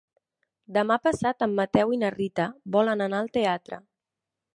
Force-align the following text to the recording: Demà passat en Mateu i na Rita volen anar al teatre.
Demà 0.77 0.95
passat 1.07 1.45
en 1.47 1.53
Mateu 1.59 1.93
i 1.97 1.99
na 2.03 2.11
Rita 2.15 2.47
volen 2.77 3.05
anar 3.09 3.21
al 3.21 3.29
teatre. 3.37 3.79